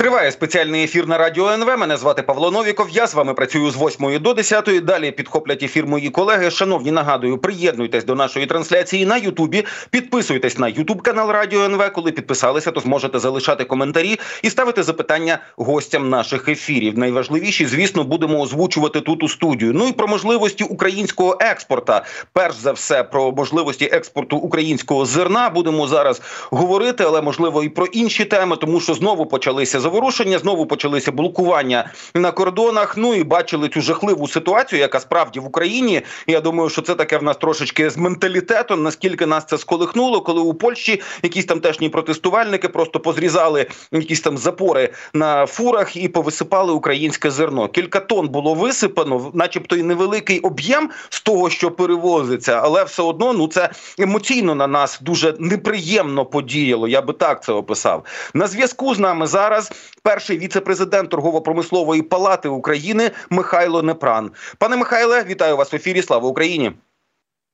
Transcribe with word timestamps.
Триває 0.00 0.32
спеціальний 0.32 0.84
ефір 0.84 1.08
на 1.08 1.18
радіо 1.18 1.48
НВ. 1.48 1.78
Мене 1.78 1.96
звати 1.96 2.22
Павло 2.22 2.50
Новіков. 2.50 2.90
Я 2.90 3.06
з 3.06 3.14
вами 3.14 3.34
працюю 3.34 3.70
з 3.70 3.76
8 3.76 4.18
до 4.22 4.34
10. 4.34 4.84
Далі 4.84 5.10
підхоплять 5.10 5.62
ефір 5.62 5.86
мої 5.86 6.10
колеги. 6.10 6.50
Шановні, 6.50 6.90
нагадую, 6.90 7.38
приєднуйтесь 7.38 8.04
до 8.04 8.14
нашої 8.14 8.46
трансляції 8.46 9.06
на 9.06 9.16
Ютубі. 9.16 9.66
Підписуйтесь 9.90 10.58
на 10.58 10.68
Ютуб 10.68 11.02
канал 11.02 11.30
Радіо 11.30 11.64
НВ. 11.64 11.92
Коли 11.92 12.12
підписалися, 12.12 12.70
то 12.70 12.80
зможете 12.80 13.18
залишати 13.18 13.64
коментарі 13.64 14.20
і 14.42 14.50
ставити 14.50 14.82
запитання 14.82 15.38
гостям 15.56 16.08
наших 16.08 16.48
ефірів. 16.48 16.98
Найважливіші, 16.98 17.66
звісно, 17.66 18.04
будемо 18.04 18.40
озвучувати 18.40 19.00
тут 19.00 19.22
у 19.22 19.28
студію. 19.28 19.72
Ну 19.74 19.88
і 19.88 19.92
про 19.92 20.08
можливості 20.08 20.64
українського 20.64 21.38
експорта. 21.40 22.04
Перш 22.32 22.56
за 22.56 22.72
все, 22.72 23.04
про 23.04 23.32
можливості 23.32 23.84
експорту 23.92 24.36
українського 24.36 25.06
зерна 25.06 25.50
будемо 25.50 25.86
зараз 25.86 26.22
говорити, 26.50 27.04
але 27.06 27.22
можливо 27.22 27.62
і 27.62 27.68
про 27.68 27.86
інші 27.86 28.24
теми, 28.24 28.56
тому 28.56 28.80
що 28.80 28.94
знову 28.94 29.26
почалися 29.26 29.80
заворушення. 29.90 30.38
Знову 30.38 30.66
почалися 30.66 31.12
блокування 31.12 31.90
на 32.14 32.32
кордонах. 32.32 32.96
Ну 32.96 33.14
і 33.14 33.24
бачили 33.24 33.68
цю 33.68 33.80
жахливу 33.80 34.28
ситуацію, 34.28 34.80
яка 34.80 35.00
справді 35.00 35.40
в 35.40 35.46
Україні. 35.46 36.02
Я 36.26 36.40
думаю, 36.40 36.70
що 36.70 36.82
це 36.82 36.94
таке 36.94 37.18
в 37.18 37.22
нас 37.22 37.36
трошечки 37.36 37.90
з 37.90 37.96
менталітетом. 37.96 38.82
Наскільки 38.82 39.26
нас 39.26 39.44
це 39.46 39.58
сколихнуло, 39.58 40.20
коли 40.20 40.40
у 40.40 40.54
Польщі 40.54 41.02
якісь 41.22 41.44
тамтешні 41.44 41.88
протестувальники 41.88 42.68
просто 42.68 43.00
позрізали 43.00 43.66
якісь 43.92 44.20
там 44.20 44.38
запори 44.38 44.88
на 45.14 45.46
фурах 45.46 45.96
і 45.96 46.08
повисипали 46.08 46.72
українське 46.72 47.30
зерно. 47.30 47.68
Кілька 47.68 48.00
тонн 48.00 48.28
було 48.28 48.54
висипано, 48.54 49.30
начебто 49.34 49.76
і 49.76 49.82
невеликий 49.82 50.40
об'єм 50.40 50.90
з 51.08 51.20
того, 51.20 51.50
що 51.50 51.70
перевозиться, 51.70 52.60
але 52.64 52.84
все 52.84 53.02
одно 53.02 53.32
ну 53.32 53.48
це 53.48 53.70
емоційно 53.98 54.54
на 54.54 54.66
нас 54.66 54.98
дуже 55.00 55.34
неприємно 55.38 56.24
подіяло. 56.24 56.88
Я 56.88 57.02
би 57.02 57.12
так 57.12 57.42
це 57.44 57.52
описав. 57.52 58.04
На 58.34 58.46
зв'язку 58.46 58.94
з 58.94 58.98
нами 58.98 59.26
зараз 59.26 59.72
перший 60.02 60.38
віце-президент 60.38 61.10
торгово-промислової 61.10 62.02
палати 62.02 62.48
України 62.48 63.10
Михайло 63.30 63.82
Непран. 63.82 64.30
Пане 64.58 64.76
Михайле, 64.76 65.24
вітаю 65.24 65.56
вас 65.56 65.72
в 65.72 65.76
ефірі. 65.76 66.02
Слава 66.02 66.28
Україні. 66.28 66.72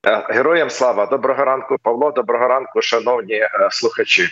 Е, 0.07 0.25
героям 0.29 0.69
слава 0.69 1.05
доброго 1.05 1.45
ранку, 1.45 1.75
Павло. 1.83 2.11
Доброго 2.11 2.47
ранку, 2.47 2.81
шановні 2.81 3.35
е, 3.35 3.49
слухачі. 3.71 4.29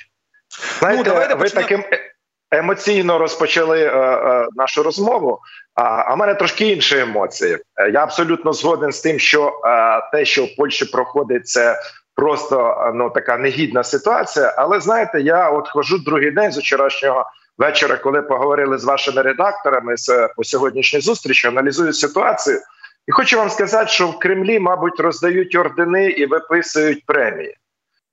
Знаєте, 0.80 1.11
ну, 1.14 1.16
ви 1.16 1.36
почнемо. 1.36 1.67
таким 1.67 1.83
е, 1.92 2.16
емоційно 2.52 3.17
розпочали 3.17 3.83
е, 3.83 3.89
е, 3.89 4.48
нашу 4.55 4.83
розмову. 4.83 5.39
А 5.75 5.83
а 5.83 6.14
в 6.14 6.17
мене 6.17 6.33
трошки 6.33 6.67
інші 6.67 7.00
емоції. 7.00 7.58
Я 7.94 8.03
абсолютно 8.03 8.53
згоден 8.53 8.92
з 8.92 9.02
тим, 9.02 9.20
що 9.20 9.61
е, 9.66 10.09
те, 10.11 10.25
що 10.25 10.45
в 10.45 10.55
Польщі 10.55 10.86
проходить, 10.86 11.48
це 11.48 11.80
просто 12.16 12.75
ну 12.95 13.09
така 13.09 13.38
негідна 13.38 13.83
ситуація. 13.83 14.53
Але 14.58 14.80
знаєте, 14.80 15.22
я 15.22 15.50
от 15.50 15.70
хожу 15.70 15.98
другий 15.98 16.31
день 16.31 16.52
з 16.52 16.58
вчорашнього 16.58 17.25
вечора, 17.58 17.98
коли 17.98 18.22
поговорили 18.22 18.78
з 18.78 18.84
вашими 18.84 19.22
редакторами 19.22 19.98
з 19.98 20.30
по 20.36 20.44
сьогоднішній 20.44 21.00
зустрічі, 21.00 21.48
аналізую 21.48 21.94
ситуацію. 21.94 22.59
І 23.08 23.11
хочу 23.11 23.38
вам 23.38 23.50
сказати, 23.50 23.92
що 23.92 24.08
в 24.08 24.20
Кремлі, 24.20 24.59
мабуть, 24.59 25.00
роздають 25.00 25.56
ордени 25.56 26.06
і 26.06 26.26
виписують 26.26 27.06
премії, 27.06 27.56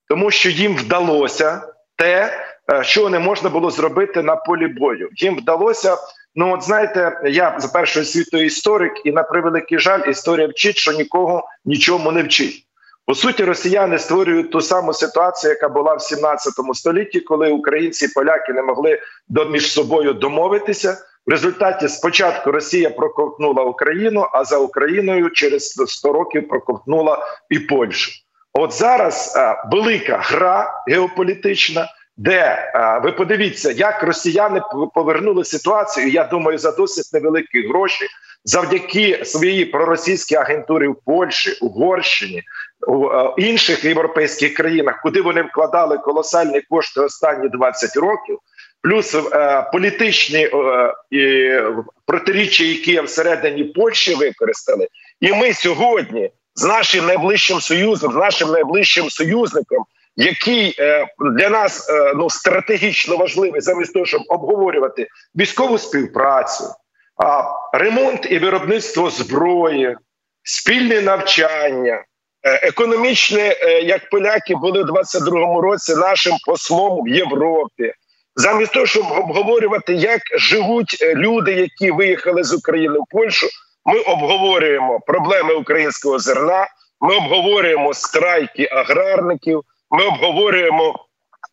тому 0.08 0.30
що 0.30 0.48
їм 0.48 0.76
вдалося 0.76 1.72
те, 1.96 2.44
е, 2.72 2.84
що 2.84 3.08
не 3.08 3.18
можна 3.18 3.50
було 3.50 3.70
зробити 3.70 4.22
на 4.22 4.36
полі 4.36 4.66
бою. 4.66 5.08
Їм 5.12 5.36
вдалося. 5.36 5.96
Ну, 6.34 6.54
от 6.54 6.62
знаєте, 6.62 7.20
я 7.24 7.56
за 7.58 7.68
першою 7.68 8.04
світою 8.04 8.44
історик, 8.44 8.92
і 9.04 9.12
на 9.12 9.22
превеликий 9.22 9.78
жаль, 9.78 10.10
історія 10.10 10.48
вчить, 10.48 10.76
що 10.76 10.92
нікого 10.92 11.48
нічому 11.64 12.12
не 12.12 12.22
вчить. 12.22 12.66
По 13.12 13.16
суті, 13.16 13.44
росіяни 13.44 13.98
створюють 13.98 14.50
ту 14.50 14.60
саму 14.60 14.92
ситуацію, 14.92 15.50
яка 15.50 15.68
була 15.68 15.94
в 15.94 16.02
17 16.02 16.52
столітті, 16.74 17.20
коли 17.20 17.50
українці 17.50 18.04
і 18.04 18.08
поляки 18.08 18.52
не 18.52 18.62
могли 18.62 18.98
між 19.50 19.72
собою 19.72 20.12
домовитися. 20.12 20.96
В 21.26 21.30
результаті 21.30 21.88
спочатку 21.88 22.52
Росія 22.52 22.90
проковтнула 22.90 23.62
Україну, 23.62 24.26
а 24.32 24.44
за 24.44 24.58
Україною 24.58 25.30
через 25.30 25.74
100 25.86 26.12
років 26.12 26.48
проковтнула 26.48 27.26
і 27.50 27.58
Польщу. 27.58 28.12
От 28.52 28.72
зараз 28.72 29.34
а, 29.36 29.68
велика 29.72 30.18
гра 30.22 30.84
геополітична, 30.88 31.88
де 32.16 32.72
а, 32.74 32.98
ви 32.98 33.12
подивіться, 33.12 33.70
як 33.70 34.02
росіяни 34.02 34.60
повернули 34.94 35.44
ситуацію. 35.44 36.08
Я 36.08 36.24
думаю, 36.24 36.58
за 36.58 36.72
досить 36.72 37.12
невеликі 37.12 37.68
гроші 37.68 38.06
завдяки 38.44 39.24
своїй 39.24 39.64
проросійській 39.64 40.34
агентурі 40.34 40.88
в 40.88 40.96
Польщі, 41.04 41.58
Угорщині, 41.60 42.42
у 42.86 43.06
а, 43.06 43.34
інших 43.38 43.84
європейських 43.84 44.54
країнах, 44.54 45.00
куди 45.02 45.20
вони 45.20 45.42
вкладали 45.42 45.98
колосальні 45.98 46.60
кошти 46.60 47.00
останні 47.00 47.48
20 47.48 47.96
років. 47.96 48.38
Плюс 48.82 49.14
е, 49.14 49.70
політичні 49.72 50.50
е, 51.12 51.74
протиріччя, 52.06 52.64
які 52.64 53.00
всередині 53.00 53.64
Польщі 53.64 54.14
використали, 54.14 54.88
і 55.20 55.32
ми 55.32 55.52
сьогодні 55.52 56.30
з 56.54 56.64
нашим 56.64 57.06
найближчим 57.06 57.60
союзом, 57.60 58.12
з 58.12 58.16
нашим 58.16 58.50
найближчим 58.50 59.10
союзником, 59.10 59.84
який 60.16 60.76
е, 60.78 61.06
для 61.36 61.48
нас 61.48 61.90
е, 61.90 62.12
ну 62.16 62.30
стратегічно 62.30 63.16
важливий, 63.16 63.60
замість 63.60 63.92
того, 63.92 64.06
щоб 64.06 64.22
обговорювати 64.28 65.08
військову 65.36 65.78
співпрацю, 65.78 66.64
ремонт 67.72 68.26
і 68.30 68.38
виробництво 68.38 69.10
зброї, 69.10 69.96
спільне 70.42 71.00
навчання. 71.00 72.04
Е, 72.44 72.60
економічне, 72.62 73.56
е, 73.60 73.80
як 73.80 74.10
поляки 74.10 74.54
були 74.54 74.82
в 74.82 74.86
22-му 74.86 75.60
році 75.60 75.94
нашим 75.94 76.36
послом 76.46 77.04
в 77.04 77.08
Європі, 77.08 77.92
замість 78.36 78.72
того, 78.72 78.86
щоб 78.86 79.12
обговорювати, 79.12 79.94
як 79.94 80.20
живуть 80.34 80.96
е, 81.02 81.14
люди, 81.14 81.52
які 81.52 81.90
виїхали 81.90 82.44
з 82.44 82.54
України 82.54 82.98
в 82.98 83.04
Польщу, 83.10 83.46
ми 83.84 84.00
обговорюємо 84.00 85.00
проблеми 85.06 85.54
українського 85.54 86.18
зерна. 86.18 86.66
Ми 87.00 87.16
обговорюємо 87.16 87.94
страйки 87.94 88.68
аграрників. 88.72 89.62
Ми 89.90 90.04
обговорюємо 90.04 90.94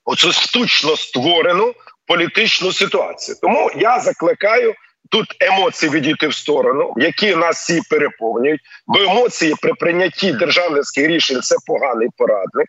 оцю 0.06 0.31
штучно 0.31 0.97
створену 0.97 1.73
політичну 2.07 2.71
ситуацію. 2.71 3.38
Тому 3.41 3.71
я 3.75 4.00
закликаю 4.00 4.73
тут 5.09 5.25
емоції 5.39 5.91
відійти 5.91 6.27
в 6.27 6.33
сторону, 6.33 6.93
які 6.97 7.35
нас 7.35 7.57
всі 7.57 7.81
переповнюють. 7.89 8.61
Бо 8.87 8.99
емоції 8.99 9.55
при 9.61 9.73
прийнятті 9.73 10.33
державницьких 10.33 11.07
рішень 11.07 11.41
це 11.41 11.55
поганий 11.65 12.09
порадник. 12.17 12.67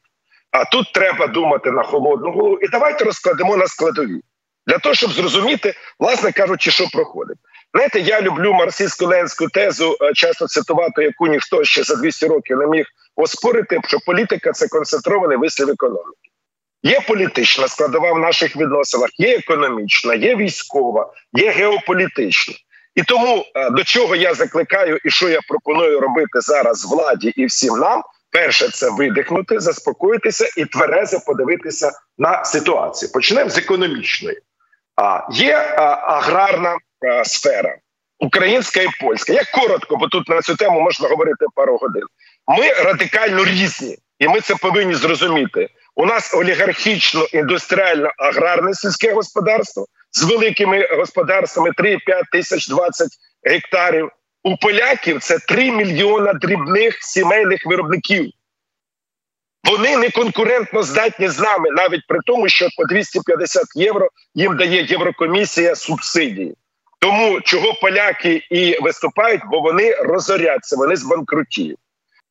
А 0.51 0.65
тут 0.65 0.93
треба 0.93 1.27
думати 1.27 1.71
на 1.71 1.83
холодну 1.83 2.31
голову. 2.31 2.59
І 2.63 2.69
давайте 2.69 3.05
розкладемо 3.05 3.57
на 3.57 3.67
складові 3.67 4.21
для 4.67 4.79
того, 4.79 4.95
щоб 4.95 5.11
зрозуміти, 5.11 5.75
власне 5.99 6.33
кажучи, 6.33 6.71
що 6.71 6.87
проходить. 6.93 7.39
Знаєте, 7.75 8.01
я 8.01 8.21
люблю 8.21 8.53
марксистсько-ленську 8.53 9.51
тезу, 9.53 9.97
е, 10.01 10.13
часто 10.15 10.47
цитувати, 10.47 11.03
яку 11.03 11.27
ніхто 11.27 11.65
ще 11.65 11.83
за 11.83 11.97
200 11.97 12.27
років 12.27 12.59
не 12.59 12.67
міг 12.67 12.87
оспорити, 13.17 13.81
що 13.85 13.99
політика 14.07 14.53
це 14.53 14.69
концентрований 14.69 15.37
вислів 15.37 15.71
економіки. 15.71 16.30
Є 16.83 17.01
політична 17.01 17.69
складова 17.69 18.13
в 18.13 18.19
наших 18.19 18.57
відносинах, 18.57 19.11
є 19.19 19.37
економічна, 19.37 20.15
є 20.15 20.37
військова, 20.37 21.13
є 21.33 21.51
геополітична. 21.51 22.55
І 22.95 23.03
тому 23.03 23.45
е, 23.55 23.71
до 23.71 23.85
чого 23.85 24.17
я 24.17 24.35
закликаю, 24.35 24.99
і 25.05 25.11
що 25.11 25.29
я 25.29 25.41
пропоную 25.49 26.01
робити 26.01 26.41
зараз 26.41 26.85
владі 26.85 27.29
і 27.37 27.47
всім 27.47 27.75
нам, 27.75 28.03
перше 28.31 28.69
це 28.69 28.91
видихнути, 28.91 29.61
заспокоїтися 29.61 30.49
і 30.57 30.65
тверезо 30.65 31.21
подивитися 31.27 31.91
на 32.19 32.45
ситуацію. 32.45 33.13
Почнемо 33.13 33.51
з 33.51 33.59
економічної. 33.59 34.39
А 34.97 35.21
є 35.33 35.57
а, 35.57 35.83
аграрна 36.17 36.77
а, 37.09 37.25
сфера, 37.25 37.77
українська 38.19 38.81
і 38.81 38.89
польська. 39.01 39.33
Я 39.33 39.45
коротко, 39.55 39.97
бо 39.97 40.09
тут 40.09 40.29
на 40.29 40.43
цю 40.43 40.57
тему 40.57 40.81
можна 40.81 41.09
говорити 41.09 41.47
пару 41.55 41.77
годин. 41.77 42.05
Ми 42.49 42.73
радикально 42.73 43.45
різні, 43.45 43.99
і 44.19 44.29
ми 44.29 44.41
це 44.41 44.55
повинні 44.55 44.95
зрозуміти. 44.95 45.69
У 45.95 46.07
нас 46.07 46.35
олігархічно 46.35 47.25
індустріально 47.25 48.11
аграрне 48.19 48.75
сільське 48.75 49.13
господарство 49.13 49.87
з 50.13 50.23
великими 50.23 50.89
господарствами 50.97 51.71
3-5 51.71 51.99
тисяч 52.33 52.69
20 52.69 53.09
гектарів. 53.43 54.11
У 54.43 54.57
поляків 54.57 55.21
це 55.21 55.39
3 55.39 55.71
мільйона 55.71 56.33
дрібних 56.33 57.03
сімейних 57.03 57.67
виробників. 57.67 58.31
Вони 59.65 59.97
не 59.97 60.11
конкурентно 60.11 60.83
здатні 60.83 61.29
з 61.29 61.39
нами, 61.39 61.71
навіть 61.71 62.07
при 62.09 62.19
тому, 62.27 62.49
що 62.49 62.69
по 62.77 62.85
250 62.85 63.65
євро 63.75 64.09
їм 64.35 64.57
дає 64.57 64.83
Єврокомісія 64.83 65.75
субсидії. 65.75 66.55
Тому 66.99 67.41
чого 67.41 67.75
поляки 67.75 68.43
і 68.51 68.79
виступають, 68.83 69.43
бо 69.51 69.61
вони 69.61 69.95
розоряться, 69.95 70.77
вони 70.77 70.97
збанкрутіють. 70.97 71.79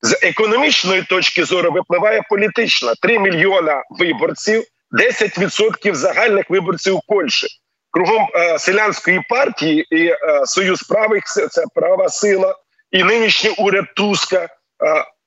З 0.01 0.19
економічної 0.21 1.01
точки 1.01 1.45
зору 1.45 1.71
випливає 1.71 2.21
політична: 2.29 2.93
3 3.01 3.19
мільйона 3.19 3.83
виборців, 3.89 4.63
10% 4.91 5.93
загальних 5.93 6.49
виборців 6.49 6.99
Польщі. 7.07 7.47
Кругом 7.91 8.27
е, 8.35 8.59
селянської 8.59 9.21
партії 9.29 9.87
і 9.89 10.05
е, 10.05 10.17
союз 10.45 10.83
правих 10.83 11.23
це 11.23 11.63
права 11.75 12.09
сила, 12.09 12.55
і 12.91 13.03
нинішній 13.03 13.49
уряд 13.57 13.85
Туска. 13.95 14.37
Е, 14.37 14.49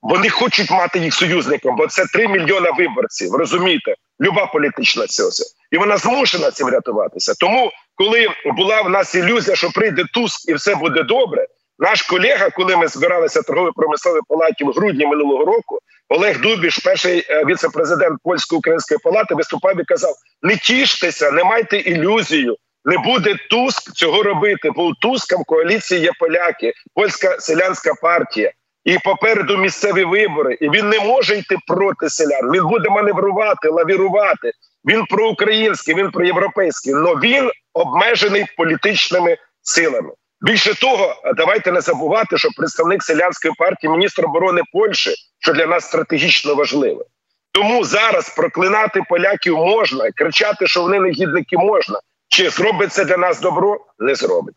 вони 0.02 0.28
хочуть 0.28 0.70
мати 0.70 0.98
їх 0.98 1.14
союзником, 1.14 1.76
бо 1.76 1.86
це 1.86 2.04
3 2.06 2.28
мільйона 2.28 2.70
виборців. 2.70 3.34
Розумієте, 3.34 3.94
люба 4.20 4.46
політична 4.46 5.06
сила. 5.06 5.30
і 5.70 5.78
вона 5.78 5.96
змушена 5.96 6.50
цим 6.50 6.68
рятуватися. 6.68 7.34
Тому 7.40 7.70
коли 7.94 8.28
була 8.56 8.82
в 8.82 8.90
нас 8.90 9.14
ілюзія, 9.14 9.56
що 9.56 9.70
прийде 9.70 10.04
Туск 10.14 10.48
і 10.48 10.54
все 10.54 10.74
буде 10.74 11.02
добре. 11.02 11.46
Наш 11.78 12.02
колега, 12.02 12.50
коли 12.50 12.76
ми 12.76 12.88
збиралися 12.88 13.40
в 13.40 13.44
торгово-промисловій 13.44 14.20
палаті 14.28 14.64
в 14.64 14.70
грудні 14.70 15.06
минулого 15.06 15.44
року, 15.44 15.78
Олег 16.08 16.40
Дубіш, 16.40 16.78
перший 16.78 17.26
е, 17.28 17.44
віце-президент 17.44 18.18
польсько-української 18.24 18.98
палати, 19.04 19.34
виступав 19.34 19.80
і 19.80 19.84
казав: 19.84 20.14
не 20.42 20.56
тіштеся, 20.56 21.30
не 21.30 21.44
майте 21.44 21.76
ілюзію, 21.76 22.56
не 22.84 22.98
буде 22.98 23.34
Туск 23.50 23.92
цього 23.92 24.22
робити. 24.22 24.70
Бо 24.70 24.84
у 24.84 24.94
Туска 24.94 25.36
коаліції 25.46 26.00
є 26.00 26.10
поляки, 26.18 26.72
польська 26.94 27.40
селянська 27.40 27.94
партія. 28.02 28.52
І 28.84 28.98
попереду 28.98 29.56
місцеві 29.56 30.04
вибори, 30.04 30.58
і 30.60 30.70
він 30.70 30.88
не 30.88 31.00
може 31.00 31.38
йти 31.38 31.56
проти 31.66 32.10
селян. 32.10 32.52
Він 32.52 32.66
буде 32.66 32.88
маневрувати, 32.88 33.68
лавірувати. 33.68 34.52
Він 34.84 35.04
проукраїнський, 35.06 35.94
він 35.94 36.10
проєвропейський, 36.10 36.94
але 36.94 37.14
він 37.14 37.50
обмежений 37.72 38.46
політичними 38.56 39.36
силами. 39.62 40.10
Більше 40.42 40.74
того, 40.74 41.22
давайте 41.36 41.72
не 41.72 41.80
забувати, 41.80 42.38
що 42.38 42.48
представник 42.56 43.02
селянської 43.02 43.54
партії, 43.58 43.90
міністр 43.90 44.24
оборони 44.24 44.62
Польщі, 44.72 45.14
що 45.38 45.52
для 45.52 45.66
нас 45.66 45.84
стратегічно 45.84 46.54
важливо. 46.54 47.04
Тому 47.52 47.84
зараз 47.84 48.34
проклинати 48.34 49.02
поляків 49.08 49.56
можна, 49.56 50.10
кричати, 50.10 50.66
що 50.66 50.82
вони 50.82 51.00
негідники 51.00 51.56
можна. 51.56 52.00
Чи 52.28 52.50
зробить 52.50 52.92
це 52.92 53.04
для 53.04 53.16
нас 53.16 53.40
добро? 53.40 53.86
Не 53.98 54.14
зробить. 54.14 54.54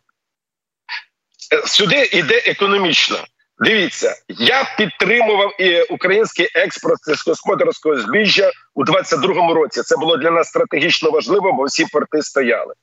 Е, 1.53 1.67
сюди 1.67 2.09
йде 2.11 2.41
економічно. 2.45 3.17
Дивіться, 3.59 4.15
я 4.27 4.75
підтримував 4.77 5.61
і 5.61 5.81
український 5.81 6.49
експорт 6.55 7.03
сільськогосподарського 7.03 8.01
збіжжя 8.01 8.51
у 8.75 8.85
22-му 8.85 9.53
році. 9.53 9.81
Це 9.81 9.97
було 9.97 10.17
для 10.17 10.31
нас 10.31 10.47
стратегічно 10.47 11.11
важливо, 11.11 11.53
бо 11.53 11.63
всі 11.63 11.85
порти 11.85 12.21
стояли. 12.21 12.73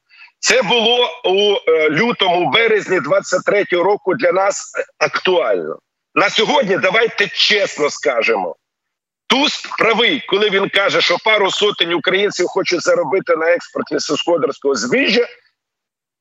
Це 0.43 0.63
було 0.63 1.09
у 1.25 1.57
е, 1.71 1.91
лютому, 1.91 2.51
березні 2.51 2.99
23-го 2.99 3.83
року 3.83 4.15
для 4.15 4.33
нас 4.33 4.73
актуально. 4.99 5.79
На 6.15 6.31
сьогодні 6.31 6.79
давайте 6.79 7.29
чесно 7.29 7.91
скажемо. 7.91 8.57
Туст 9.27 9.77
правий, 9.79 10.25
коли 10.29 10.51
він 10.51 10.69
каже, 10.69 11.01
що 11.01 11.17
пару 11.25 11.51
сотень 11.51 11.93
українців 11.93 12.47
хочуть 12.47 12.83
заробити 12.83 13.37
на 13.37 13.47
експорті 13.47 14.01
сільськогосподарського 14.01 14.75
збіжжя. 14.75 15.27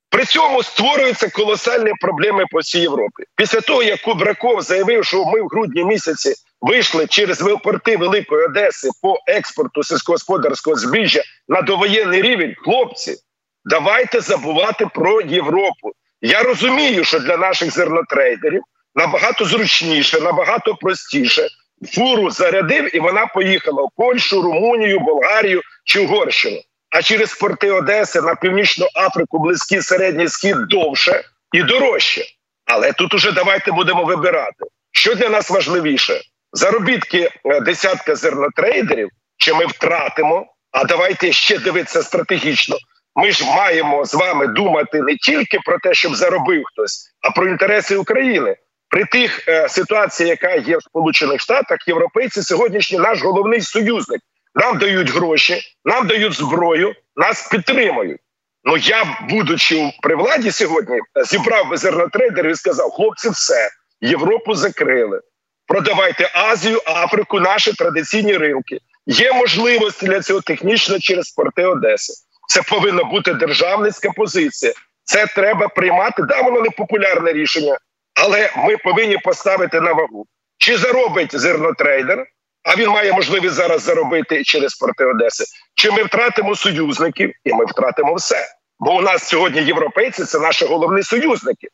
При 0.09 0.25
цьому 0.25 0.63
створюються 0.63 1.29
колосальні 1.29 1.91
проблеми 2.01 2.45
по 2.51 2.59
всій 2.59 2.79
Європі. 2.79 3.23
Після 3.35 3.61
того, 3.61 3.83
як 3.83 4.01
Кубраков 4.01 4.61
заявив, 4.61 5.05
що 5.05 5.25
ми 5.25 5.41
в 5.41 5.47
грудні 5.47 5.83
місяці 5.83 6.33
вийшли 6.61 7.07
через 7.07 7.43
порти 7.63 7.97
Великої 7.97 8.45
Одеси 8.45 8.89
по 9.01 9.17
експорту 9.27 9.83
сільськогосподарського 9.83 10.75
збіжжя 10.75 11.21
на 11.47 11.61
довоєнний 11.61 12.21
рівень, 12.21 12.55
хлопці, 12.63 13.17
давайте 13.65 14.21
забувати 14.21 14.87
про 14.93 15.21
Європу. 15.21 15.91
Я 16.21 16.43
розумію, 16.43 17.03
що 17.03 17.19
для 17.19 17.37
наших 17.37 17.71
зернотрейдерів 17.71 18.61
набагато 18.95 19.45
зручніше, 19.45 20.21
набагато 20.21 20.75
простіше. 20.75 21.47
Фуру 21.93 22.29
зарядив 22.29 22.95
і 22.95 22.99
вона 22.99 23.25
поїхала 23.25 23.83
в 23.83 23.89
Польщу, 23.95 24.41
Румунію, 24.41 24.99
Болгарію 24.99 25.61
чи 25.85 25.99
Угорщину 25.99 26.61
а 26.91 27.01
через 27.01 27.33
порти 27.33 27.71
Одеси 27.71 28.21
на 28.21 28.35
північну 28.35 28.87
Африку, 28.95 29.39
близький 29.39 29.81
середній 29.81 30.27
схід 30.27 30.55
довше 30.69 31.23
і 31.51 31.63
дорожче. 31.63 32.25
Але 32.65 32.93
тут 32.93 33.13
уже 33.13 33.31
давайте 33.31 33.71
будемо 33.71 34.03
вибирати, 34.03 34.65
що 34.91 35.15
для 35.15 35.29
нас 35.29 35.49
важливіше: 35.49 36.21
заробітки 36.53 37.29
е, 37.45 37.61
десятка 37.61 38.15
зернотрейдерів, 38.15 39.09
чи 39.37 39.53
ми 39.53 39.65
втратимо. 39.65 40.45
А 40.71 40.83
давайте 40.83 41.31
ще 41.31 41.57
дивитися 41.57 42.03
стратегічно. 42.03 42.77
Ми 43.15 43.31
ж 43.31 43.45
маємо 43.45 44.05
з 44.05 44.13
вами 44.13 44.47
думати 44.47 45.01
не 45.01 45.15
тільки 45.17 45.59
про 45.65 45.79
те, 45.79 45.93
щоб 45.93 46.15
заробив 46.15 46.63
хтось, 46.65 47.13
а 47.21 47.31
про 47.31 47.47
інтереси 47.47 47.95
України. 47.95 48.55
При 48.89 49.05
тих 49.05 49.47
е, 49.47 49.69
ситуації, 49.69 50.29
яка 50.29 50.53
є 50.53 50.77
в 50.77 50.83
Сполучених 50.83 51.41
Штатах, 51.41 51.87
європейці 51.87 52.41
сьогоднішній 52.41 52.97
наш 52.97 53.21
головний 53.21 53.61
союзник 53.61 54.21
нам 54.55 54.77
дають 54.77 55.09
гроші, 55.09 55.61
нам 55.85 56.07
дають 56.07 56.33
зброю, 56.33 56.93
нас 57.15 57.47
підтримують. 57.47 58.21
Ну 58.63 58.77
я, 58.77 59.17
будучи 59.29 59.93
при 60.01 60.15
владі 60.15 60.51
сьогодні, 60.51 60.99
зібрав 61.25 61.69
би 61.69 61.77
зернотрейдерів 61.77 62.51
і 62.51 62.55
сказав: 62.55 62.91
хлопці, 62.91 63.29
все, 63.29 63.69
Європу 64.01 64.55
закрили. 64.55 65.21
Продавайте 65.67 66.31
Азію, 66.33 66.81
Африку, 66.85 67.39
наші 67.39 67.73
традиційні 67.73 68.37
ринки. 68.37 68.79
Є 69.05 69.33
можливості 69.33 70.05
для 70.05 70.21
цього 70.21 70.41
технічно 70.41 70.99
через 70.99 71.31
порти 71.31 71.65
Одеси. 71.65 72.13
Це 72.51 72.61
повинна 72.61 73.03
бути 73.03 73.33
державницька 73.33 74.09
позиція. 74.15 74.73
Це 75.03 75.25
треба 75.25 75.67
приймати. 75.67 76.23
Да, 76.23 76.41
воно 76.41 76.61
не 76.61 76.69
популярне 76.69 77.33
рішення, 77.33 77.77
але 78.15 78.51
ми 78.57 78.77
повинні 78.77 79.17
поставити 79.17 79.81
на 79.81 79.93
вагу. 79.93 80.25
Чи 80.57 80.77
заробить 80.77 81.39
зернотрейдер, 81.39 82.25
а 82.63 82.75
він 82.75 82.89
має 82.89 83.13
можливість 83.13 83.55
зараз 83.55 83.81
заробити 83.81 84.43
через 84.43 84.75
порти 84.75 85.05
Одеси. 85.05 85.43
Чи 85.75 85.91
ми 85.91 86.03
втратимо 86.03 86.55
союзників, 86.55 87.31
і 87.43 87.53
ми 87.53 87.65
втратимо 87.65 88.13
все. 88.13 88.47
Бо 88.79 88.95
у 88.95 89.01
нас 89.01 89.27
сьогодні 89.27 89.61
європейці 89.61 90.23
це 90.23 90.39
наші 90.39 90.65
головні 90.65 91.03
союзники. 91.03 91.67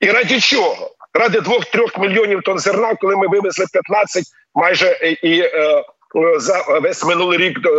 І 0.00 0.10
раді 0.10 0.40
чого? 0.40 0.90
Ради 1.14 1.38
2-3 1.38 2.00
мільйонів 2.00 2.42
тонн 2.42 2.58
зерна, 2.58 2.94
коли 2.94 3.16
ми 3.16 3.28
вивезли 3.28 3.66
15 3.72 4.24
майже 4.54 4.98
і 5.22 5.40
е, 5.40 5.84
за 6.36 6.62
весь 6.62 7.04
минулий 7.04 7.38
рік 7.38 7.58
е, 7.66 7.70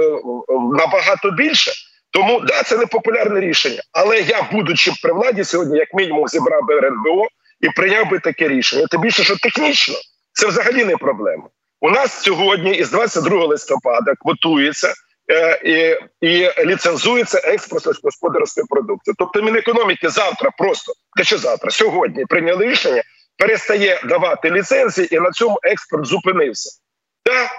набагато 0.78 1.32
більше. 1.32 1.72
Тому 2.14 2.40
да, 2.40 2.64
це 2.64 2.78
не 2.78 2.86
популярне 2.86 3.40
рішення. 3.40 3.82
Але 3.92 4.22
я, 4.22 4.48
будучи 4.52 4.92
при 5.04 5.14
владі, 5.14 5.44
сьогодні, 5.44 5.78
як 5.78 5.94
мінімум, 5.94 6.28
зібрав 6.28 6.66
би 6.68 6.78
РНБО 6.78 7.28
і 7.62 7.70
прийняв 7.70 8.10
би 8.10 8.20
таке 8.20 8.48
рішення. 8.48 8.88
Тим 8.88 9.02
більше, 9.02 9.24
що 9.24 9.36
технічно 9.38 9.96
це 10.34 10.48
взагалі 10.48 10.86
не 10.86 10.98
проблема. 10.98 11.44
У 11.82 11.90
нас 11.90 12.24
сьогодні 12.24 12.72
із 12.72 12.92
22 12.92 13.46
листопада 13.46 14.14
квотується 14.20 14.94
е, 15.32 15.62
і 15.64 15.98
і 16.28 16.52
ліцензується 16.66 17.42
експорт 17.44 17.86
господарської 18.04 18.66
продукції. 18.70 19.16
Тобто 19.18 19.42
Мінекономіки 19.42 20.10
завтра 20.10 20.52
просто 20.58 20.94
те, 21.18 21.24
що 21.24 21.38
завтра 21.38 21.72
сьогодні 21.72 22.26
прийняли 22.26 22.66
рішення, 22.66 23.04
перестає 23.38 24.02
давати 24.06 24.52
ліцензії, 24.52 25.16
і 25.16 25.20
на 25.20 25.32
цьому 25.32 25.60
експорт 25.64 26.06
зупинився. 26.06 26.80
Так, 27.24 27.50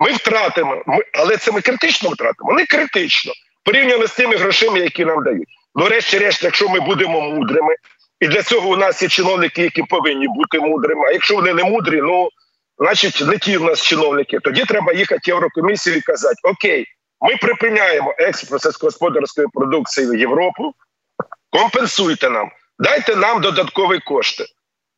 ми 0.00 0.12
втратимо, 0.12 0.82
ми, 0.86 1.02
але 1.12 1.36
це 1.36 1.52
ми 1.52 1.60
критично 1.60 2.10
втратимо. 2.10 2.52
Не 2.52 2.66
критично 2.66 3.32
порівняно 3.68 4.06
з 4.06 4.14
тими 4.14 4.36
грошима, 4.36 4.78
які 4.78 5.04
нам 5.04 5.24
дають. 5.24 5.48
Ну, 5.74 5.88
решті-решт, 5.88 6.44
якщо 6.44 6.68
ми 6.68 6.80
будемо 6.80 7.20
мудрими, 7.20 7.74
і 8.20 8.28
для 8.28 8.42
цього 8.42 8.68
у 8.68 8.76
нас 8.76 9.02
є 9.02 9.08
чиновники, 9.08 9.62
які 9.62 9.82
повинні 9.82 10.28
бути 10.28 10.60
мудрими. 10.60 11.08
А 11.08 11.12
якщо 11.12 11.34
вони 11.34 11.54
не 11.54 11.64
мудрі, 11.64 12.00
ну 12.02 12.28
значить 12.78 13.22
не 13.26 13.38
ті 13.38 13.56
в 13.56 13.62
нас 13.62 13.82
чиновники. 13.82 14.38
Тоді 14.44 14.64
треба 14.64 14.92
їхати 14.92 15.20
в 15.24 15.28
Єврокомісію 15.28 15.96
і 15.96 16.00
казати: 16.00 16.36
Окей, 16.42 16.86
ми 17.20 17.36
припиняємо 17.36 18.14
експорт 18.18 18.62
сільськогосподарської 18.62 19.46
продукції 19.54 20.06
в 20.06 20.14
Європу, 20.14 20.72
компенсуйте 21.50 22.30
нам, 22.30 22.50
дайте 22.78 23.16
нам 23.16 23.40
додаткові 23.40 23.98
кошти. 23.98 24.44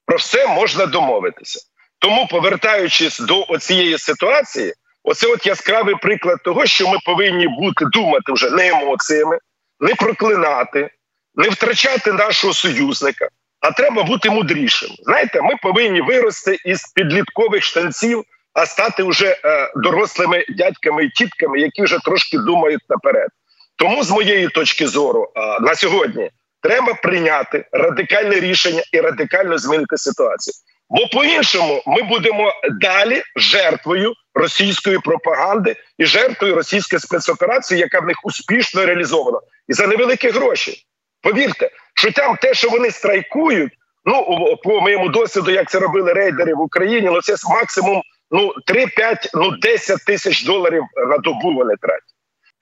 Про 0.07 0.17
все 0.17 0.47
можна 0.47 0.87
домовитися. 0.87 1.61
Тому, 1.99 2.27
повертаючись 2.27 3.21
до 3.21 3.59
цієї 3.59 3.99
ситуації, 3.99 4.75
оце 5.05 5.27
от 5.27 5.47
яскравий 5.47 5.95
приклад 6.03 6.39
того, 6.45 6.67
що 6.67 6.89
ми 6.89 6.99
повинні 7.05 7.49
бути 7.49 7.85
думати 7.85 8.33
вже 8.33 8.51
не 8.51 8.69
емоціями, 8.69 9.39
не 9.81 9.95
проклинати, 9.95 10.91
не 11.35 11.49
втрачати 11.49 12.13
нашого 12.13 12.55
союзника, 12.55 13.29
а 13.61 13.71
треба 13.71 14.03
бути 14.03 14.31
мудрішим. 14.31 14.91
Знаєте, 15.03 15.43
ми 15.43 15.55
повинні 15.63 16.01
вирости 16.01 16.59
із 16.65 16.93
підліткових 16.95 17.65
штанців, 17.65 18.25
а 18.55 18.67
стати 18.67 19.03
вже 19.03 19.37
е, 19.45 19.73
дорослими 19.77 20.45
дядьками 20.49 21.05
і 21.05 21.11
тітками, 21.11 21.61
які 21.61 21.83
вже 21.83 21.99
трошки 21.99 22.39
думають 22.39 22.83
наперед. 22.89 23.29
Тому, 23.77 24.05
з 24.05 24.11
моєї 24.11 24.49
точки 24.49 24.87
зору, 24.87 25.33
е, 25.37 25.61
на 25.61 25.75
сьогодні 25.75 26.31
треба 26.63 26.95
прийняти 26.95 27.65
радикальне 27.73 28.41
рішення 28.41 28.83
і 28.93 29.01
радикально 29.01 29.59
змінити 29.59 29.97
ситуацію. 29.97 30.55
Бо 30.91 31.07
по-іншому 31.07 31.83
ми 31.87 32.03
будемо 32.03 32.53
далі 32.81 33.23
жертвою 33.37 34.15
російської 34.35 34.99
пропаганди 34.99 35.77
і 35.99 36.07
жертвою 36.07 36.55
російської 36.55 37.01
спецоперації, 37.01 37.81
яка 37.81 38.01
в 38.01 38.07
них 38.07 38.17
успішно 38.25 38.87
реалізована, 38.87 39.41
і 39.69 39.73
за 39.73 39.87
невеликі 39.87 40.31
гроші. 40.31 40.87
Повірте, 41.23 41.71
що 41.95 42.13
там 42.13 42.37
те, 42.37 42.55
що 42.55 42.69
вони 42.69 42.91
страйкують, 42.91 43.73
ну 44.05 44.57
по 44.65 44.81
моєму 44.81 45.09
досвіду, 45.09 45.51
як 45.51 45.71
це 45.71 45.79
робили 45.79 46.13
рейдери 46.13 46.55
в 46.55 46.61
Україні, 46.61 47.09
ну 47.13 47.21
це 47.23 47.35
максимум 47.51 48.03
ну 48.31 48.53
3-5, 48.69 49.31
ну 49.35 49.51
10 49.51 50.05
тисяч 50.05 50.45
доларів 50.45 50.83
на 51.09 51.19
добу 51.19 51.55
вони 51.55 51.75
тратять. 51.81 52.05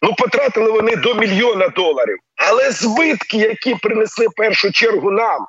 Ну, 0.03 0.15
потратили 0.15 0.71
вони 0.71 0.97
до 0.97 1.15
мільйона 1.15 1.69
доларів. 1.69 2.19
Але 2.37 2.71
збитки, 2.71 3.39
які 3.39 3.75
принесли 3.75 4.27
в 4.27 4.33
першу 4.37 4.73
чергу 4.73 5.11
нам, 5.11 5.47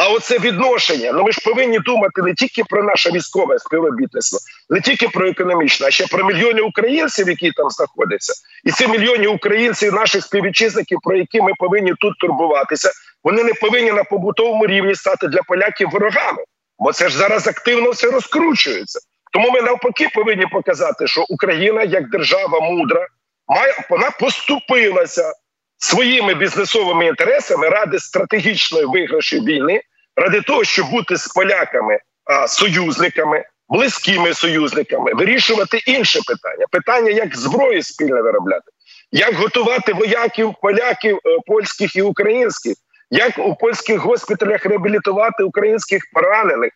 А 0.00 0.08
оце 0.08 0.38
відношення. 0.38 1.12
Ну 1.12 1.24
ми 1.24 1.32
ж 1.32 1.40
повинні 1.44 1.78
думати 1.78 2.22
не 2.22 2.34
тільки 2.34 2.64
про 2.64 2.82
наше 2.82 3.10
військове 3.10 3.58
співробітництво, 3.58 4.38
не 4.70 4.80
тільки 4.80 5.08
про 5.08 5.28
економічне, 5.28 5.86
а 5.86 5.90
ще 5.90 6.06
про 6.06 6.24
мільйони 6.24 6.60
українців, 6.60 7.28
які 7.28 7.52
там 7.52 7.70
знаходяться, 7.70 8.32
і 8.64 8.70
ці 8.70 8.86
мільйони 8.86 9.26
українців, 9.26 9.94
наших 9.94 10.24
співвітчизників, 10.24 10.98
про 11.02 11.16
які 11.16 11.40
ми 11.40 11.52
повинні 11.58 11.94
тут 12.00 12.18
турбуватися. 12.18 12.90
Вони 13.24 13.44
не 13.44 13.54
повинні 13.54 13.92
на 13.92 14.04
побутовому 14.04 14.66
рівні 14.66 14.94
стати 14.94 15.28
для 15.28 15.42
поляків 15.42 15.88
ворогами, 15.90 16.44
бо 16.78 16.92
це 16.92 17.08
ж 17.08 17.16
зараз 17.16 17.46
активно 17.46 17.90
все 17.90 18.10
розкручується. 18.10 19.00
Тому 19.32 19.50
ми 19.50 19.62
навпаки 19.62 20.08
повинні 20.14 20.46
показати, 20.52 21.06
що 21.06 21.24
Україна 21.28 21.82
як 21.82 22.10
держава 22.10 22.60
мудра, 22.60 23.06
має 23.48 23.74
вона 23.90 24.10
поступилася 24.10 25.32
своїми 25.78 26.34
бізнесовими 26.34 27.06
інтересами 27.06 27.68
ради 27.68 27.98
стратегічної 27.98 28.84
виграші 28.84 29.40
війни, 29.40 29.82
ради 30.16 30.40
того, 30.40 30.64
щоб 30.64 30.90
бути 30.90 31.16
з 31.16 31.28
поляками 31.28 31.98
а, 32.24 32.48
союзниками, 32.48 33.44
близькими 33.68 34.34
союзниками, 34.34 35.14
вирішувати 35.14 35.78
інше 35.86 36.20
питання: 36.26 36.66
питання, 36.70 37.10
як 37.10 37.36
зброї 37.36 37.82
спільно 37.82 38.22
виробляти, 38.22 38.70
як 39.12 39.34
готувати 39.34 39.92
вояків, 39.92 40.54
поляків, 40.62 41.16
е, 41.16 41.38
польських 41.46 41.96
і 41.96 42.02
українських, 42.02 42.74
як 43.10 43.38
у 43.38 43.54
польських 43.54 43.98
госпіталях 43.98 44.66
реабілітувати 44.66 45.42
українських 45.42 46.02
поранених. 46.12 46.72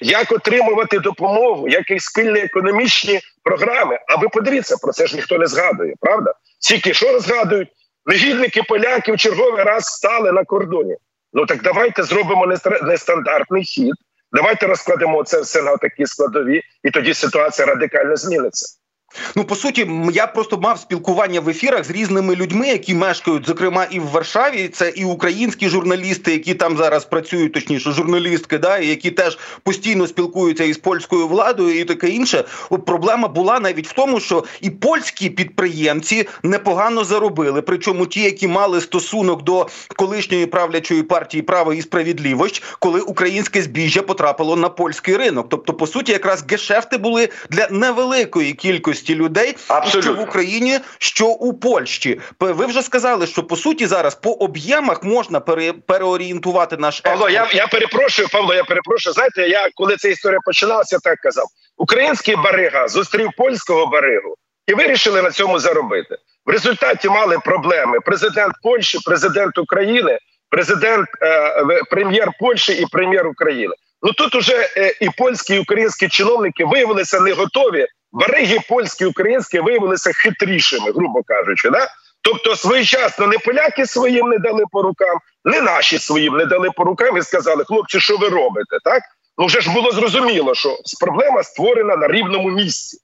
Як 0.00 0.32
отримувати 0.32 0.98
допомогу, 0.98 1.68
якісь 1.68 2.04
спільні 2.04 2.40
економічні 2.40 3.20
програми? 3.42 3.98
А 4.08 4.16
ви 4.16 4.28
подивіться, 4.28 4.76
про 4.82 4.92
це 4.92 5.06
ж 5.06 5.16
ніхто 5.16 5.38
не 5.38 5.46
згадує, 5.46 5.94
правда? 6.00 6.34
Тільки 6.68 6.94
що 6.94 7.12
розгадують? 7.12 7.68
Негідники 8.06 8.62
поляків 8.62 9.16
черговий 9.16 9.64
раз 9.64 9.84
стали 9.84 10.32
на 10.32 10.44
кордоні. 10.44 10.96
Ну 11.38 11.46
так 11.46 11.62
давайте 11.62 12.02
зробимо 12.02 12.46
нестандартний 12.82 13.64
хід. 13.64 13.94
Давайте 14.32 14.66
розкладемо 14.66 15.24
це 15.24 15.40
все 15.40 15.62
на 15.62 15.76
такі 15.76 16.06
складові, 16.06 16.62
і 16.82 16.90
тоді 16.90 17.14
ситуація 17.14 17.66
радикально 17.66 18.16
зміниться. 18.16 18.77
Ну 19.36 19.44
по 19.44 19.56
суті, 19.56 19.90
я 20.12 20.26
просто 20.26 20.58
мав 20.58 20.78
спілкування 20.78 21.40
в 21.40 21.48
ефірах 21.48 21.84
з 21.84 21.90
різними 21.90 22.36
людьми, 22.36 22.68
які 22.68 22.94
мешкають, 22.94 23.46
зокрема, 23.46 23.86
і 23.90 24.00
в 24.00 24.06
Варшаві. 24.06 24.68
Це 24.68 24.88
і 24.88 25.04
українські 25.04 25.68
журналісти, 25.68 26.32
які 26.32 26.54
там 26.54 26.76
зараз 26.76 27.04
працюють, 27.04 27.52
точніше, 27.52 27.92
журналістки, 27.92 28.58
да, 28.58 28.78
які 28.78 29.10
теж 29.10 29.38
постійно 29.62 30.06
спілкуються 30.06 30.64
із 30.64 30.78
польською 30.78 31.28
владою, 31.28 31.80
і 31.80 31.84
таке 31.84 32.08
інше. 32.08 32.44
Проблема 32.86 33.28
була 33.28 33.60
навіть 33.60 33.88
в 33.88 33.92
тому, 33.92 34.20
що 34.20 34.44
і 34.60 34.70
польські 34.70 35.30
підприємці 35.30 36.28
непогано 36.42 37.04
заробили. 37.04 37.62
Причому 37.62 38.06
ті, 38.06 38.20
які 38.20 38.48
мали 38.48 38.80
стосунок 38.80 39.42
до 39.42 39.68
колишньої 39.96 40.46
правлячої 40.46 41.02
партії 41.02 41.42
право 41.42 41.74
і 41.74 41.82
справедливість, 41.82 42.62
коли 42.78 43.00
українське 43.00 43.62
збіжжя 43.62 44.02
потрапило 44.02 44.56
на 44.56 44.68
польський 44.68 45.16
ринок. 45.16 45.46
Тобто, 45.50 45.74
по 45.74 45.86
суті, 45.86 46.12
якраз 46.12 46.44
гешефти 46.50 46.98
були 46.98 47.28
для 47.50 47.68
невеликої 47.70 48.52
кількості 48.52 48.97
кількості 49.02 49.14
людей, 49.14 49.56
Абсолютно. 49.68 50.02
що 50.02 50.20
в 50.20 50.28
Україні, 50.28 50.80
що 50.98 51.26
у 51.26 51.54
Польщі. 51.54 52.20
Ви 52.40 52.66
вже 52.66 52.82
сказали, 52.82 53.26
що 53.26 53.42
по 53.42 53.56
суті 53.56 53.86
зараз 53.86 54.14
по 54.14 54.30
об'ємах 54.30 55.02
можна 55.02 55.40
пере, 55.40 55.72
переорієнтувати 55.72 56.76
наш 56.76 57.00
Павло. 57.00 57.28
Я 57.28 57.48
я 57.52 57.66
перепрошую, 57.66 58.28
Павло. 58.32 58.54
Я 58.54 58.64
перепрошую. 58.64 59.14
Знаєте, 59.14 59.48
я 59.48 59.68
коли 59.74 59.96
ця 59.96 60.08
історія 60.08 60.40
починалася, 60.44 60.98
так 60.98 61.18
казав: 61.20 61.46
український 61.76 62.36
барига 62.36 62.88
зустрів 62.88 63.28
польського 63.36 63.86
баригу 63.86 64.34
і 64.66 64.74
вирішили 64.74 65.22
на 65.22 65.30
цьому 65.30 65.58
заробити. 65.58 66.16
В 66.46 66.50
результаті 66.50 67.08
мали 67.08 67.38
проблеми. 67.44 67.98
Президент 68.04 68.52
Польщі, 68.62 68.98
президент 69.04 69.58
України, 69.58 70.18
президент 70.50 71.08
е, 71.22 71.64
прем'єр 71.90 72.28
Польщі 72.40 72.72
і 72.72 72.86
прем'єр 72.92 73.26
України. 73.26 73.74
Ну 74.02 74.12
тут 74.12 74.34
уже 74.34 74.68
е, 74.76 74.94
і 75.00 75.08
польські 75.18 75.54
і 75.54 75.58
українські 75.58 76.08
чиновники 76.08 76.64
виявилися 76.64 77.20
не 77.20 77.32
готові 77.32 77.86
Бариги 78.12 78.58
польські 78.68 79.04
українські 79.04 79.60
виявилися 79.60 80.12
хитрішими, 80.12 80.92
грубо 80.92 81.22
кажучи. 81.22 81.70
Да? 81.70 81.88
Тобто, 82.22 82.56
своєчасно 82.56 83.26
не 83.26 83.38
поляки 83.38 83.86
своїм 83.86 84.28
не 84.28 84.38
дали 84.38 84.64
по 84.70 84.82
рукам, 84.82 85.18
не 85.44 85.60
наші 85.60 85.98
своїм 85.98 86.36
не 86.36 86.46
дали 86.46 86.70
по 86.70 86.84
рукам 86.84 87.16
і 87.16 87.22
сказали, 87.22 87.64
хлопці, 87.64 88.00
що 88.00 88.16
ви 88.16 88.28
робите? 88.28 88.76
Так 88.84 89.02
ну 89.38 89.46
вже 89.46 89.60
ж 89.60 89.72
було 89.72 89.90
зрозуміло, 89.90 90.54
що 90.54 90.78
проблема 91.00 91.42
створена 91.42 91.96
на 91.96 92.08
рівному 92.08 92.50
місці. 92.50 92.98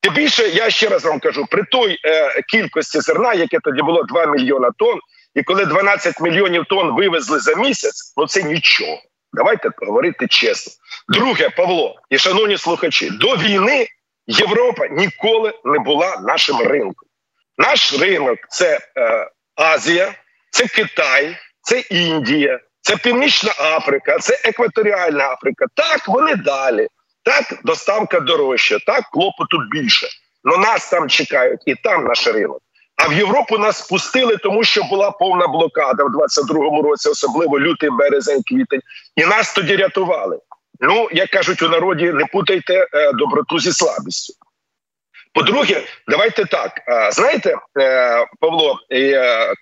Тим 0.00 0.14
більше, 0.14 0.48
я 0.48 0.70
ще 0.70 0.88
раз 0.88 1.04
вам 1.04 1.20
кажу, 1.20 1.46
при 1.50 1.62
той 1.62 1.98
е, 2.04 2.42
кількості 2.42 3.00
зерна, 3.00 3.34
яке 3.34 3.58
тоді 3.64 3.82
було 3.82 4.02
2 4.02 4.26
мільйона 4.26 4.70
тонн, 4.78 5.00
і 5.34 5.42
коли 5.42 5.66
12 5.66 6.20
мільйонів 6.20 6.64
тонн 6.64 6.96
вивезли 6.96 7.38
за 7.38 7.54
місяць, 7.54 8.14
ну 8.16 8.26
це 8.26 8.42
нічого. 8.42 8.98
Давайте 9.32 9.70
говорити 9.78 10.26
чесно. 10.26 10.72
Друге, 11.08 11.50
Павло 11.50 12.00
і 12.10 12.18
шановні 12.18 12.58
слухачі, 12.58 13.10
до 13.10 13.36
війни 13.36 13.86
Європа 14.30 14.88
ніколи 14.88 15.52
не 15.64 15.78
була 15.78 16.16
нашим 16.26 16.60
ринком. 16.60 17.08
Наш 17.58 18.00
ринок 18.00 18.38
це 18.48 18.78
е, 18.96 19.30
Азія, 19.56 20.14
це 20.50 20.66
Китай, 20.66 21.36
це 21.62 21.80
Індія, 21.80 22.60
це 22.80 22.96
Північна 22.96 23.52
Африка, 23.58 24.18
це 24.18 24.40
Екваторіальна 24.44 25.28
Африка. 25.28 25.66
Так, 25.74 26.08
вони 26.08 26.34
далі. 26.34 26.88
Так, 27.24 27.60
доставка 27.64 28.20
дорожча, 28.20 28.78
так, 28.86 29.04
клопоту 29.12 29.58
більше. 29.70 30.06
Но 30.44 30.56
нас 30.56 30.90
там 30.90 31.08
чекають 31.08 31.60
і 31.66 31.74
там 31.74 32.04
наш 32.04 32.26
ринок. 32.26 32.60
А 32.96 33.08
в 33.08 33.12
Європу 33.12 33.58
нас 33.58 33.78
спустили, 33.78 34.36
тому 34.36 34.64
що 34.64 34.82
була 34.82 35.10
повна 35.10 35.48
блокада 35.48 36.04
в 36.04 36.08
22-му 36.08 36.82
році, 36.82 37.08
особливо 37.08 37.60
лютий 37.60 37.90
березень, 37.90 38.42
квітень, 38.42 38.80
і 39.16 39.24
нас 39.24 39.54
тоді 39.54 39.76
рятували. 39.76 40.38
Ну, 40.80 41.08
як 41.12 41.30
кажуть 41.30 41.62
у 41.62 41.68
народі, 41.68 42.12
не 42.12 42.26
путайте 42.26 42.86
е, 42.92 43.12
доброту 43.12 43.58
зі 43.58 43.72
слабістю. 43.72 44.34
По-друге, 45.34 45.82
давайте 46.08 46.44
так. 46.44 46.72
Е, 46.88 47.12
знаєте, 47.12 47.56
е, 47.80 48.26
Павло, 48.40 48.78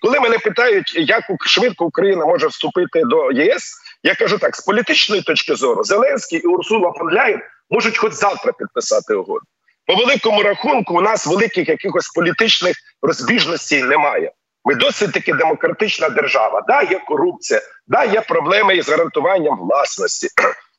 коли 0.01 0.19
мене 0.19 0.37
питають, 0.37 0.95
як 0.95 1.23
швидко 1.45 1.85
Україна 1.85 2.25
може 2.25 2.47
вступити 2.47 3.01
до 3.05 3.31
ЄС, 3.31 3.75
я 4.03 4.15
кажу 4.15 4.37
так: 4.37 4.55
з 4.55 4.65
політичної 4.65 5.21
точки 5.21 5.55
зору, 5.55 5.83
Зеленський 5.83 6.39
і 6.39 6.47
Урсула 6.47 6.93
Ляєн 7.13 7.41
можуть 7.69 7.97
хоч 7.97 8.13
завтра 8.13 8.51
підписати 8.51 9.13
угоду. 9.13 9.45
По 9.85 9.95
великому 9.95 10.43
рахунку, 10.43 10.97
у 10.97 11.01
нас 11.01 11.27
великих 11.27 11.69
якихось 11.69 12.09
політичних 12.09 12.75
розбіжностей 13.01 13.83
немає. 13.83 14.31
Ми 14.65 14.75
досить 14.75 15.11
таки 15.11 15.33
демократична 15.33 16.09
держава. 16.09 16.63
Да, 16.67 16.81
є 16.81 17.01
корупція, 17.07 17.61
да, 17.87 18.03
є 18.03 18.21
проблеми 18.21 18.77
із 18.77 18.89
гарантуванням 18.89 19.59
власності. 19.59 20.27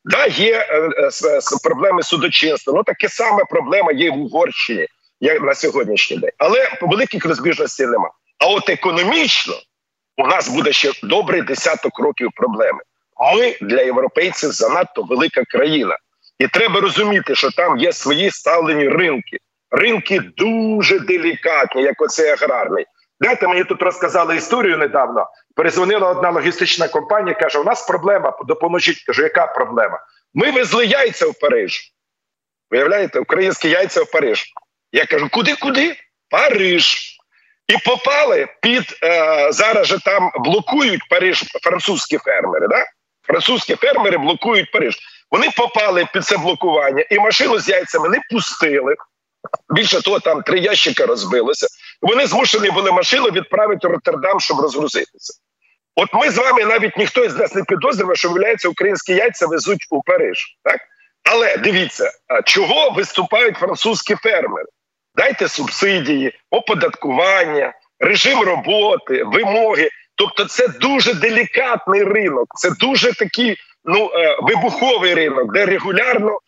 Да, 0.05 0.27
є 0.27 0.67
е, 0.71 0.91
е, 1.25 1.41
проблеми 1.63 2.03
судочинства. 2.03 2.75
Ну 2.77 2.83
таке 2.83 3.09
саме 3.09 3.45
проблема 3.51 3.93
є 3.93 4.11
в 4.11 4.19
Угорщині 4.19 4.87
як 5.21 5.43
на 5.43 5.55
сьогоднішній 5.55 6.17
день. 6.17 6.31
Але 6.39 6.79
великих 6.83 7.25
розбіжностей 7.25 7.87
нема. 7.87 8.11
А 8.39 8.47
от 8.47 8.69
економічно 8.69 9.55
у 10.17 10.27
нас 10.27 10.49
буде 10.49 10.73
ще 10.73 10.93
добрий 11.03 11.43
десяток 11.43 11.99
років 11.99 12.31
проблеми. 12.37 12.81
Ми 13.37 13.57
для 13.61 13.83
європейців 13.83 14.51
занадто 14.51 15.03
велика 15.03 15.45
країна, 15.45 15.97
і 16.39 16.49
треба 16.49 16.81
розуміти, 16.81 17.35
що 17.35 17.51
там 17.51 17.79
є 17.79 17.93
свої 17.93 18.31
ставлені 18.31 18.89
ринки. 18.89 19.39
Ринки 19.71 20.21
дуже 20.37 20.99
делікатні, 20.99 21.83
як 21.83 22.03
оцей 22.03 22.31
аграрний. 22.31 22.87
Знаєте, 23.21 23.49
мені 23.49 23.65
тут 23.65 23.83
розказали 23.83 24.37
історію 24.37 24.79
недавно. 24.79 25.27
Перезвонила 25.61 26.11
одна 26.11 26.31
логістична 26.31 26.89
компанія, 26.89 27.37
каже: 27.37 27.59
у 27.59 27.65
нас 27.65 27.87
проблема, 27.87 28.39
допоможіть. 28.47 29.05
Кажу, 29.07 29.23
яка 29.23 29.47
проблема? 29.47 30.01
Ми 30.35 30.51
везли 30.51 30.87
яйця 30.87 31.27
в 31.27 31.35
Париж. 31.41 31.93
Виявляєте, 32.71 33.21
українські 33.21 33.69
яйця 33.69 34.03
в 34.03 34.11
Париж. 34.11 34.45
Я 34.93 35.07
кажу, 35.07 35.29
куди, 35.33 35.55
куди? 35.55 35.97
Париж. 36.31 37.17
І 37.69 37.77
попали 37.85 38.49
під 38.63 38.99
е, 39.03 39.53
зараз 39.53 39.87
же 39.87 39.99
там 39.99 40.33
блокують 40.35 41.09
Париж 41.11 41.45
французькі 41.63 42.19
фермери. 42.19 42.69
Да? 42.69 42.85
Французькі 43.23 43.75
фермери 43.75 44.19
блокують 44.19 44.73
Париж. 44.73 44.99
Вони 45.31 45.51
попали 45.57 46.09
під 46.13 46.25
це 46.25 46.37
блокування 46.37 47.05
і 47.11 47.19
машину 47.19 47.59
з 47.59 47.69
яйцями 47.69 48.09
не 48.09 48.21
пустили. 48.31 48.95
Більше 49.75 50.03
того, 50.03 50.21
там 50.21 50.43
три 50.43 50.59
ящика 50.59 51.07
розбилося. 51.07 51.67
Вони 52.03 52.27
змушені 52.27 52.71
були 52.71 52.93
машину 52.93 53.27
відправити 53.27 53.89
в 53.89 53.91
Роттердам, 53.91 54.41
щоб 54.41 54.61
розгрузитися. 54.61 55.41
От 56.01 56.09
ми 56.15 56.31
з 56.31 56.39
вами 56.39 56.65
навіть 56.65 56.97
ніхто 56.97 57.25
із 57.25 57.37
нас 57.37 57.55
не 57.55 57.65
підозрює, 57.65 58.15
що 58.15 58.29
виявляється, 58.29 58.69
українські 58.69 59.15
яйця 59.15 59.47
везуть 59.47 59.87
у 59.91 60.03
Париж. 60.03 60.57
Так? 60.65 60.81
Але 61.33 61.57
дивіться, 61.57 62.11
чого 62.45 62.91
виступають 62.91 63.57
французькі 63.57 64.15
фермери? 64.15 64.67
Дайте 65.15 65.49
субсидії, 65.49 66.33
оподаткування, 66.51 67.73
режим 67.99 68.41
роботи, 68.41 69.25
вимоги. 69.25 69.89
Тобто, 70.15 70.45
це 70.45 70.69
дуже 70.69 71.15
делікатний 71.15 72.05
ринок, 72.05 72.47
це 72.55 72.71
дуже 72.71 73.13
такий 73.13 73.57
ну, 73.85 74.11
е, 74.15 74.37
вибуховий 74.43 75.15
ринок, 75.15 75.53
де 75.53 75.67
регулярно 75.67 76.39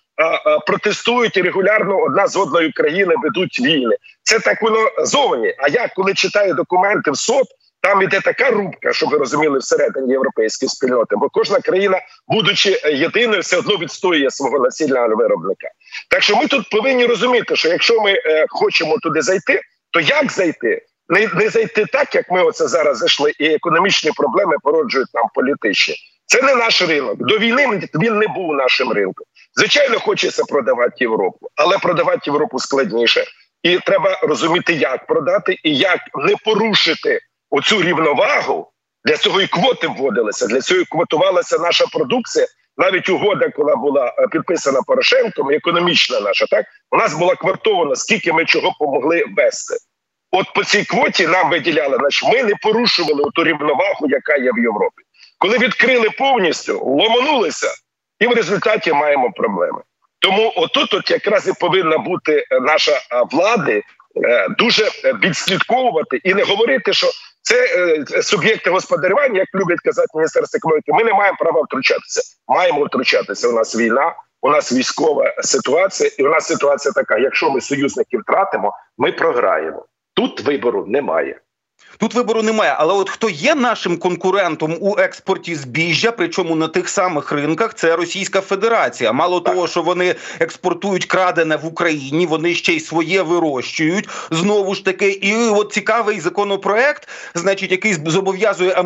протестують 0.66 1.37
і 1.37 1.42
регулярно 1.42 1.99
одна 1.99 2.26
з 2.26 2.37
одної 2.37 2.73
країни 2.73 3.14
ведуть 3.23 3.61
війни. 3.61 3.97
Це 4.23 4.38
так 4.38 4.62
воно 4.62 4.90
зовні. 4.99 5.54
А 5.59 5.68
я 5.68 5.88
коли 5.97 6.14
читаю 6.14 6.54
документи 6.54 7.11
в 7.11 7.16
СОТ, 7.16 7.47
Там 7.83 8.03
іде 8.03 8.21
така 8.21 8.51
рубка, 8.51 8.93
щоб 8.93 9.11
ви 9.11 9.19
розуміли 9.19 9.59
всередині 9.59 10.12
європейської 10.12 10.69
спільноти, 10.69 11.17
бо 11.17 11.29
кожна 11.29 11.61
країна, 11.61 12.01
будучи 12.29 12.81
єдиною, 12.93 13.41
все 13.41 13.57
одно 13.59 13.77
відстоює 13.77 14.31
свого 14.31 14.59
насильного 14.59 15.17
виробника. 15.17 15.69
Так 16.11 16.23
що 16.23 16.37
ми 16.37 16.47
тут 16.47 16.71
повинні 16.71 17.07
розуміти, 17.07 17.57
що 17.57 17.69
якщо 17.69 18.01
ми 18.01 18.12
е, 18.12 18.47
хочемо 18.49 18.99
туди 18.99 19.23
зайти, 19.23 19.61
то 19.91 20.01
як 20.01 20.33
зайти? 20.33 20.83
Не 21.09 21.29
не 21.35 21.49
зайти 21.49 21.87
так, 21.87 22.15
як 22.15 22.31
ми 22.31 22.43
оце 22.43 22.69
зараз 22.69 22.99
зайшли, 22.99 23.33
і 23.39 23.47
економічні 23.47 24.11
проблеми 24.17 24.57
породжують 24.62 25.15
нам 25.15 25.25
політичні. 25.35 25.95
Це 26.27 26.43
не 26.43 26.55
наш 26.55 26.83
ринок. 26.83 27.17
До 27.19 27.39
війни 27.39 27.89
він 27.95 28.19
не 28.19 28.29
був 28.29 28.55
нашим 28.55 28.93
ринком. 28.93 29.27
Звичайно, 29.55 29.99
хочеться 29.99 30.45
продавати 30.45 30.95
Європу, 30.99 31.49
але 31.57 31.79
продавати 31.79 32.21
Європу 32.27 32.59
складніше. 32.59 33.25
І 33.62 33.79
треба 33.79 34.19
розуміти, 34.23 34.73
як 34.73 35.07
продати 35.07 35.57
і 35.65 35.77
як 35.77 36.01
не 36.15 36.35
порушити 36.45 37.21
оцю 37.52 37.82
рівновагу. 37.82 38.68
Для 39.04 39.16
цього 39.16 39.40
і 39.40 39.47
квоти 39.47 39.87
вводилися. 39.87 40.47
Для 40.47 40.61
цього 40.61 40.80
і 40.80 40.85
квотувалася 40.85 41.59
наша 41.59 41.87
продукція. 41.87 42.47
Навіть 42.76 43.09
угода, 43.09 43.49
коли 43.49 43.76
була 43.76 44.14
е, 44.18 44.26
підписана 44.32 44.80
Порошенком, 44.87 45.50
економічна 45.50 46.21
наша, 46.21 46.47
так 46.47 46.66
у 46.90 46.97
нас 46.97 47.14
була 47.14 47.35
квартована, 47.35 47.97
скільки 47.97 48.32
ми 48.32 48.44
чого 48.44 48.73
помогли 48.78 49.25
вести. 49.37 49.75
От 50.30 50.47
по 50.54 50.64
цій 50.64 50.85
квоті 50.85 51.26
нам 51.26 51.50
виділяли, 51.50 51.97
значить, 51.97 52.28
ми 52.32 52.42
не 52.42 52.54
порушували 52.62 53.25
ту 53.35 53.44
рівновагу, 53.44 54.06
яка 54.09 54.37
є 54.37 54.50
в 54.52 54.59
Європі. 54.59 55.02
Коли 55.38 55.59
відкрили 55.59 56.11
повністю, 56.11 56.80
ломанулися, 56.85 57.68
і 58.21 58.26
в 58.26 58.32
результаті 58.32 58.92
маємо 58.92 59.30
проблеми. 59.30 59.82
Тому 60.18 60.52
отут, 60.56 60.94
от 60.94 61.11
якраз 61.11 61.49
і 61.49 61.52
повинна 61.61 61.99
бути 61.99 62.47
е, 62.50 62.61
наша 62.61 62.92
е, 62.92 64.49
дуже 64.59 64.85
відслідковувати 65.23 66.21
і 66.25 66.35
не 66.35 66.42
говорити, 66.42 66.92
що 66.92 67.06
це 67.42 67.66
е, 68.16 68.22
суб'єкти 68.22 68.70
господарювання, 68.70 69.38
як 69.38 69.49
люблять 69.54 69.80
казати 69.80 70.08
міністерство 70.14 70.56
економіки. 70.56 70.92
Ми 70.92 71.04
не 71.04 71.12
маємо 71.12 71.37
права 71.40 71.62
втручатися. 71.62 72.22
Маємо 72.49 72.84
втручатися. 72.84 73.49
У 73.49 73.52
нас 73.52 73.76
війна, 73.76 74.14
у 74.42 74.50
нас 74.50 74.72
військова 74.72 75.34
ситуація, 75.42 76.11
і 76.18 76.22
у 76.22 76.28
нас 76.28 76.46
ситуація 76.46 76.92
така: 76.92 77.18
якщо 77.18 77.50
ми 77.50 77.61
союзників 77.61 78.20
втратимо, 78.20 78.72
ми 78.99 79.12
програємо. 79.12 79.87
Тут 80.14 80.40
вибору 80.40 80.87
немає. 80.88 81.40
Тут 81.99 82.14
вибору 82.14 82.42
немає, 82.42 82.76
але 82.78 82.94
от 82.94 83.11
хто 83.11 83.30
є 83.30 83.54
нашим 83.54 83.96
конкурентом 83.96 84.76
у 84.80 84.99
експорті 84.99 85.54
збіжжя, 85.54 86.12
причому 86.12 86.56
на 86.56 86.68
тих 86.68 86.88
самих 86.88 87.32
ринках, 87.32 87.75
це 87.75 87.96
Російська 87.96 88.40
Федерація. 88.40 89.12
Мало 89.12 89.40
так. 89.40 89.54
того, 89.54 89.68
що 89.68 89.82
вони 89.82 90.14
експортують 90.40 91.04
крадене 91.04 91.56
в 91.56 91.66
Україні, 91.66 92.26
вони 92.26 92.54
ще 92.54 92.72
й 92.72 92.80
своє 92.80 93.22
вирощують 93.22 94.08
знову 94.30 94.75
ж 94.75 94.84
таки. 94.84 95.08
І 95.08 95.34
от 95.34 95.72
цікавий 95.72 96.20
законопроект, 96.20 97.08
значить, 97.34 97.70
який 97.70 97.94
зобов'язує 98.06 98.84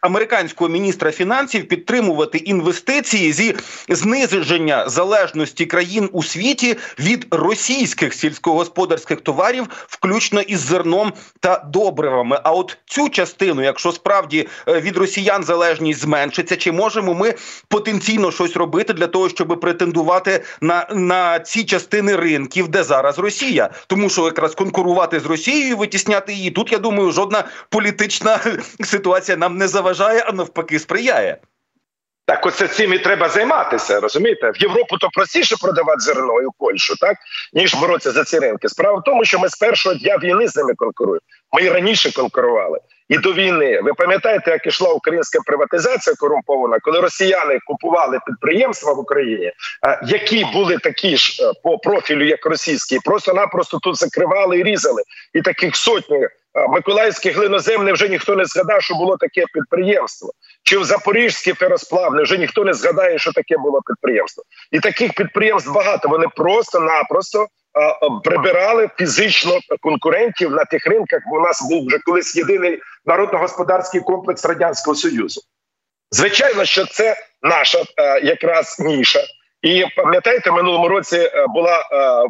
американського 0.00 0.70
міністра 0.70 1.12
фінансів 1.12 1.68
підтримувати 1.68 2.38
інвестиції 2.38 3.32
зі 3.32 3.56
зниження 3.88 4.88
залежності 4.88 5.66
країн 5.66 6.08
у 6.12 6.22
світі 6.22 6.76
від 6.98 7.26
російських 7.30 8.14
сільськогосподарських 8.14 9.20
товарів, 9.20 9.66
включно 9.88 10.40
із 10.40 10.60
зерном 10.60 11.12
та 11.40 11.64
добривами. 11.72 12.39
А 12.44 12.52
от 12.52 12.78
цю 12.86 13.08
частину, 13.08 13.62
якщо 13.62 13.92
справді 13.92 14.48
е, 14.68 14.80
від 14.80 14.96
росіян 14.96 15.44
залежність 15.44 16.00
зменшиться, 16.00 16.56
чи 16.56 16.72
можемо 16.72 17.14
ми 17.14 17.34
потенційно 17.68 18.30
щось 18.30 18.56
робити 18.56 18.92
для 18.92 19.06
того, 19.06 19.28
щоб 19.28 19.60
претендувати 19.60 20.44
на, 20.60 20.86
на 20.90 21.40
ці 21.40 21.64
частини 21.64 22.16
ринків, 22.16 22.68
де 22.68 22.82
зараз 22.82 23.18
Росія, 23.18 23.70
тому 23.86 24.08
що 24.08 24.24
якраз 24.24 24.54
конкурувати 24.54 25.20
з 25.20 25.26
Росією, 25.26 25.76
витісняти 25.76 26.32
її 26.32 26.50
тут. 26.50 26.72
Я 26.72 26.78
думаю, 26.78 27.12
жодна 27.12 27.44
політична 27.68 28.40
ситуація 28.84 29.36
нам 29.36 29.56
не 29.56 29.68
заважає, 29.68 30.24
а 30.28 30.32
навпаки, 30.32 30.78
сприяє. 30.78 31.38
Так, 32.30 32.46
оце 32.46 32.68
цим 32.68 32.94
і 32.94 32.98
треба 32.98 33.28
займатися. 33.28 34.00
Розумієте, 34.00 34.50
в 34.50 34.62
Європу 34.62 34.98
то 34.98 35.08
простіше 35.12 35.56
продавати 35.60 36.00
зерно 36.00 36.42
і 36.42 36.46
в 36.46 36.98
так 37.00 37.16
ніж 37.52 37.74
боротися 37.74 38.10
за 38.10 38.24
ці 38.24 38.38
ринки. 38.38 38.68
Справа 38.68 38.98
в 38.98 39.02
тому, 39.04 39.24
що 39.24 39.38
ми 39.38 39.48
з 39.48 39.58
першого 39.58 39.94
дня 39.94 40.18
війни 40.22 40.48
з 40.48 40.56
ними 40.56 40.74
конкуруємо. 40.74 41.20
Ми 41.52 41.62
і 41.62 41.68
раніше 41.68 42.12
конкурували. 42.12 42.78
І 43.08 43.18
до 43.18 43.32
війни 43.32 43.80
ви 43.80 43.94
пам'ятаєте, 43.94 44.50
як 44.50 44.66
ішла 44.66 44.92
українська 44.92 45.38
приватизація 45.46 46.16
корумпована, 46.16 46.78
коли 46.82 47.00
росіяни 47.00 47.58
купували 47.66 48.18
підприємства 48.26 48.92
в 48.92 48.98
Україні, 48.98 49.52
які 50.06 50.46
були 50.52 50.78
такі 50.78 51.16
ж 51.16 51.42
е, 51.42 51.52
по 51.62 51.78
профілю, 51.78 52.26
як 52.26 52.46
російські, 52.46 52.98
просто-напросто 53.04 53.78
тут 53.78 53.96
закривали 53.96 54.58
і 54.58 54.62
різали, 54.62 55.02
і 55.34 55.42
таких 55.42 55.76
сотні. 55.76 56.28
Миколаївське 56.68 57.30
глиноземне 57.30 57.92
вже 57.92 58.08
ніхто 58.08 58.36
не 58.36 58.44
згадав, 58.44 58.82
що 58.82 58.94
було 58.94 59.16
таке 59.16 59.44
підприємство. 59.54 60.32
Чи 60.62 60.78
в 60.78 60.84
Запорізьке 60.84 61.54
феросплавне 61.54 62.22
вже 62.22 62.38
ніхто 62.38 62.64
не 62.64 62.74
згадає, 62.74 63.18
що 63.18 63.32
таке 63.32 63.56
було 63.58 63.80
підприємство. 63.86 64.44
І 64.70 64.80
таких 64.80 65.14
підприємств 65.14 65.72
багато. 65.72 66.08
Вони 66.08 66.26
просто-напросто 66.36 67.46
прибирали 68.24 68.90
фізично 68.98 69.58
конкурентів 69.80 70.50
на 70.50 70.64
тих 70.64 70.86
ринках, 70.86 71.20
бо 71.30 71.36
у 71.36 71.40
нас 71.40 71.68
був 71.70 71.86
вже 71.86 71.98
колись 71.98 72.36
єдиний 72.36 72.80
народно-господарський 73.06 74.00
комплекс 74.00 74.44
радянського 74.44 74.94
союзу. 74.94 75.40
Звичайно, 76.10 76.64
що 76.64 76.86
це 76.86 77.16
наша 77.42 77.78
е, 77.78 78.20
якраз 78.20 78.80
ніша. 78.80 79.20
І 79.62 79.84
пам'ятаєте, 79.96 80.50
минулому 80.50 80.88
році 80.88 81.16
е, 81.16 81.46
була 81.46 81.78
е, 81.78 81.84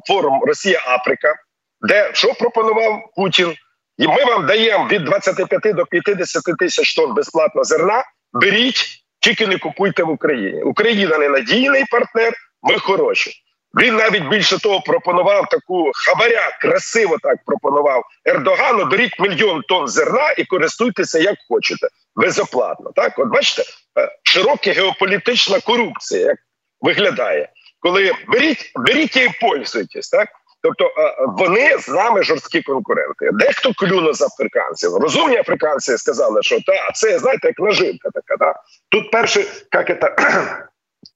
форум 0.09 0.43
Росія 0.47 0.83
Африка, 0.87 1.35
де 1.81 2.11
що 2.15 2.35
пропонував 2.35 3.01
Путін, 3.17 3.55
і 3.99 4.09
ми 4.09 4.25
вам 4.25 4.47
даємо 4.47 4.89
від 4.89 5.05
25 5.05 5.77
до 5.77 5.87
50 5.87 6.43
тисяч 6.59 6.95
тонн 6.95 7.15
безплатно 7.15 7.65
зерна. 7.65 8.05
Беріть, 8.33 9.05
тільки 9.21 9.47
не 9.47 9.59
купуйте 9.59 10.03
в 10.03 10.11
Україні. 10.11 10.63
Україна 10.63 11.19
не 11.19 11.29
надійний 11.29 11.85
партнер. 11.91 12.33
Ми 12.63 12.79
хороші. 12.79 13.33
Він 13.75 13.97
навіть 13.97 14.29
більше 14.29 14.59
того 14.59 14.81
пропонував 14.81 15.49
таку 15.49 15.91
хабаря, 15.95 16.59
красиво 16.61 17.17
так 17.23 17.37
пропонував 17.47 18.05
Ердогану. 18.25 18.85
Беріть 18.85 19.21
мільйон 19.21 19.63
тонн 19.69 19.89
зерна 19.89 20.31
і 20.31 20.45
користуйтеся 20.45 21.19
як 21.19 21.37
хочете, 21.49 21.89
безоплатно. 22.17 22.91
Так, 22.97 23.19
от 23.19 23.29
бачите, 23.29 23.63
е, 23.99 24.09
широка 24.23 24.73
геополітична 24.73 25.61
корупція, 25.61 26.21
як 26.21 26.39
виглядає, 26.81 27.49
коли 27.81 28.13
беріть, 28.29 28.73
беріть 28.77 29.17
і 29.17 29.31
пользуйтесь, 29.41 30.09
так. 30.09 30.29
Тобто 30.63 30.85
е, 30.85 31.17
вони 31.39 31.79
з 31.79 31.89
нами 31.89 32.23
жорсткі 32.23 32.63
конкуренти. 32.63 33.31
Дехто 33.33 33.73
клюнув 33.77 34.15
з 34.15 34.23
африканців. 34.23 34.97
Розумні 34.97 35.37
африканці 35.37 35.99
сказали, 35.99 36.43
що 36.43 36.59
та 36.61 36.91
це 36.95 37.19
знаєте, 37.19 37.49
як 37.49 37.59
наживка 37.59 38.09
така. 38.15 38.37
Да? 38.39 38.55
Тут 38.89 39.11
перше, 39.11 39.45
як 39.73 39.87
це, 40.01 40.17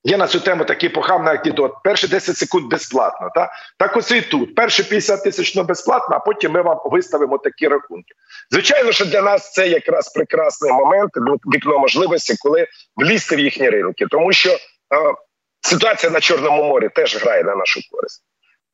Є 0.05 0.17
на 0.17 0.27
цю 0.27 0.41
тему 0.41 0.65
такий 0.65 0.89
похабний 0.89 1.31
анекдот. 1.31 1.73
Перші 1.85 2.09
10 2.09 2.37
секунд 2.37 2.71
безплатно. 2.71 3.29
Так 3.35 3.51
так 3.79 3.97
ось 3.97 4.11
і 4.11 4.21
тут. 4.21 4.55
Перші 4.55 4.83
50 4.83 5.25
тисяч 5.25 5.57
безплатно, 5.57 6.17
а 6.17 6.19
потім 6.19 6.53
ми 6.53 6.63
вам 6.63 6.81
виставимо 6.85 7.39
такі 7.39 7.69
рахунки. 7.69 8.15
Звичайно, 8.51 8.93
що 8.93 9.05
для 9.05 9.23
нас 9.23 9.53
це 9.53 9.69
якраз 9.69 10.13
прекрасний 10.13 10.73
момент, 10.73 11.11
вікно 11.55 11.79
можливості, 11.79 12.35
коли 12.41 12.67
влізти 12.97 13.37
в 13.37 13.41
їхні 13.41 13.71
ринки, 13.71 14.07
тому 14.11 14.33
що 14.33 14.51
е, 14.51 14.59
ситуація 15.61 16.13
на 16.13 16.21
Чорному 16.21 16.65
морі 16.65 16.89
теж 16.95 17.23
грає 17.23 17.45
на 17.45 17.57
нашу 17.57 17.81
користь. 17.91 18.23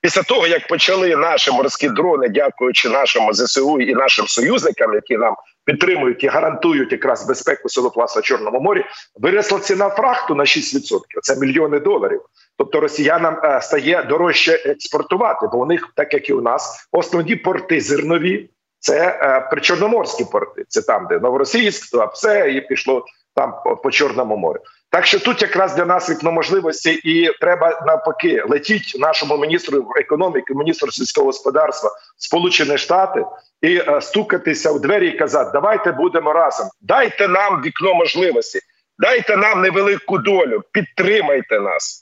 Після 0.03 0.23
того, 0.23 0.47
як 0.47 0.69
почали 0.69 1.17
наші 1.17 1.51
морські 1.51 1.89
дрони, 1.89 2.29
дякуючи 2.29 2.89
нашому 2.89 3.33
ЗСУ 3.33 3.81
і 3.81 3.95
нашим 3.95 4.27
союзникам, 4.27 4.95
які 4.95 5.17
нам 5.17 5.37
підтримують 5.65 6.25
і 6.25 6.27
гарантують 6.27 6.93
якраз 6.93 7.27
безпеку 7.27 7.69
судоплавства 7.69 8.21
в 8.21 8.25
Чорному 8.25 8.61
морі, 8.61 8.85
виросла 9.17 9.59
ціна 9.59 9.91
фрахту 9.91 10.35
на 10.35 10.45
6%. 10.45 11.01
Це 11.23 11.37
мільйони 11.37 11.81
доларів. 11.81 12.23
Тобто 12.59 12.81
росіянам 12.81 13.41
е, 13.45 13.61
стає 13.63 14.03
дорожче 14.03 14.53
експортувати, 14.53 15.49
бо 15.53 15.59
у 15.59 15.67
них, 15.67 15.89
так 15.97 16.15
як 16.15 16.29
і 16.29 16.33
у 16.33 16.41
нас, 16.41 16.89
основні 16.93 17.37
порти 17.37 17.81
зернові 17.81 18.51
це 18.79 19.19
е, 19.23 19.49
причорноморські 19.51 20.25
порти. 20.25 20.65
Це 20.69 20.83
там, 20.83 21.07
де 21.11 21.19
Новоросійськ, 21.19 21.97
все 22.13 22.51
і 22.51 22.61
пішло 22.61 23.05
там 23.35 23.55
по 23.83 23.91
Чорному 23.91 24.37
морю. 24.37 24.61
Так 24.91 25.07
що 25.07 25.21
тут 25.21 25.43
якраз 25.43 25.75
для 25.75 25.85
нас 25.85 26.11
вікно 26.11 26.33
можливості, 26.33 26.91
і 26.91 27.33
треба 27.41 27.83
навпаки 27.87 28.43
летіть 28.49 28.97
нашому 28.99 29.37
міністру 29.37 29.93
економіки, 29.97 30.55
міністру 30.55 30.93
сільського 30.93 31.27
господарства 31.27 31.91
Сполучені 32.17 32.79
Штати 32.79 33.25
і 33.63 33.77
е, 33.77 34.01
стукатися 34.01 34.73
в 34.73 34.81
двері 34.81 35.09
і 35.09 35.19
казати, 35.19 35.51
давайте 35.53 35.93
будемо 35.93 36.33
разом. 36.33 36.69
Дайте 36.81 37.29
нам 37.29 37.63
вікно 37.63 37.95
можливості, 37.95 38.61
дайте 38.99 39.37
нам 39.37 39.63
невелику 39.63 40.19
долю, 40.19 40.63
підтримайте 40.73 41.61
нас, 41.61 42.01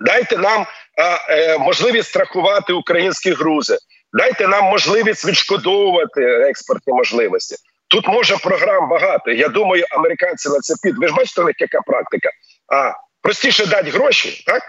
дайте 0.00 0.38
нам 0.38 0.66
е, 0.96 1.04
е, 1.28 1.58
можливість 1.58 2.08
страхувати 2.08 2.72
українські 2.72 3.32
грузи, 3.32 3.78
дайте 4.12 4.48
нам 4.48 4.64
можливість 4.64 5.26
відшкодовувати 5.28 6.22
експортні 6.22 6.92
можливості. 6.92 7.56
Тут 7.88 8.08
може 8.08 8.36
програм 8.36 8.88
багато. 8.88 9.30
Я 9.30 9.48
думаю, 9.48 9.84
американці 9.90 10.48
на 10.48 10.58
це 10.58 10.74
підуть. 10.82 11.00
Ви 11.00 11.08
ж 11.08 11.14
бачите, 11.14 11.40
у 11.40 11.44
них 11.44 11.56
яка 11.58 11.80
практика? 11.80 12.30
А 12.72 12.92
простіше 13.22 13.66
дати 13.66 13.90
гроші, 13.90 14.44
так 14.46 14.62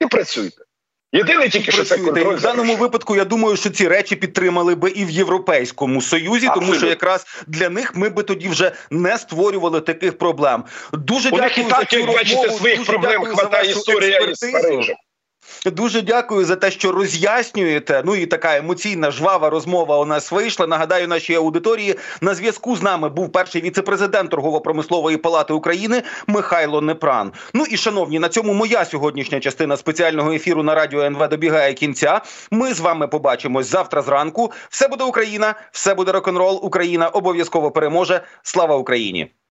і 0.00 0.06
працюйте. 0.06 0.56
Єдине 1.12 1.48
тільки 1.48 1.72
що 1.72 1.84
це 1.84 1.98
контроль 1.98 2.36
в 2.36 2.40
даному 2.40 2.76
випадку. 2.76 3.16
Я 3.16 3.24
думаю, 3.24 3.56
що 3.56 3.70
ці 3.70 3.88
речі 3.88 4.16
підтримали 4.16 4.74
би 4.74 4.90
і 4.90 5.04
в 5.04 5.10
Європейському 5.10 6.02
Союзі, 6.02 6.48
тому 6.54 6.74
що 6.74 6.86
якраз 6.86 7.26
для 7.46 7.68
них 7.68 7.96
ми 7.96 8.08
би 8.08 8.22
тоді 8.22 8.48
вже 8.48 8.72
не 8.90 9.18
створювали 9.18 9.80
таких 9.80 10.18
проблем. 10.18 10.64
Дуже 10.92 11.30
У 11.30 11.36
них 11.36 11.48
дякую 11.48 11.68
за 11.68 11.76
так, 11.76 11.90
цю 11.90 11.98
як 11.98 12.06
бачите, 12.06 12.50
своїх 12.50 12.84
проблем 12.84 13.24
хватає 13.24 13.70
історія 13.70 14.18
із. 14.18 14.38
Парижем. 14.38 14.96
Дуже 15.66 16.02
дякую 16.02 16.44
за 16.44 16.56
те, 16.56 16.70
що 16.70 16.92
роз'яснюєте. 16.92 18.02
Ну 18.04 18.16
і 18.16 18.26
така 18.26 18.56
емоційна 18.56 19.10
жвава 19.10 19.50
розмова 19.50 19.98
у 19.98 20.04
нас 20.04 20.32
вийшла. 20.32 20.66
Нагадаю, 20.66 21.08
нашій 21.08 21.34
аудиторії 21.34 21.94
на 22.20 22.34
зв'язку 22.34 22.76
з 22.76 22.82
нами 22.82 23.08
був 23.08 23.32
перший 23.32 23.62
віце-президент 23.62 24.30
торгово-промислової 24.30 25.16
палати 25.16 25.52
України 25.52 26.02
Михайло 26.26 26.80
Непран. 26.80 27.32
Ну 27.54 27.64
і 27.70 27.76
шановні, 27.76 28.18
на 28.18 28.28
цьому 28.28 28.54
моя 28.54 28.84
сьогоднішня 28.84 29.40
частина 29.40 29.76
спеціального 29.76 30.32
ефіру 30.32 30.62
на 30.62 30.74
радіо 30.74 31.02
НВ 31.02 31.28
добігає 31.28 31.74
кінця. 31.74 32.20
Ми 32.50 32.74
з 32.74 32.80
вами 32.80 33.08
побачимось 33.08 33.66
завтра 33.66 34.02
зранку. 34.02 34.52
Все 34.70 34.88
буде 34.88 35.04
Україна, 35.04 35.54
все 35.72 35.94
буде 35.94 36.12
рок-н-рол. 36.12 36.60
Україна 36.62 37.08
обов'язково 37.08 37.70
переможе. 37.70 38.20
Слава 38.42 38.76
Україні! 38.76 39.34